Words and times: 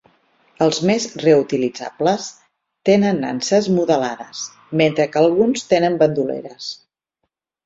Els 0.65 0.77
més 0.89 1.03
reutilitzables 1.23 2.25
tenen 2.91 3.21
nanses 3.27 3.69
modelades, 3.75 4.41
mentre 4.83 5.07
que 5.13 5.23
alguns 5.23 5.69
tenen 5.77 6.01
bandoleres. 6.05 6.73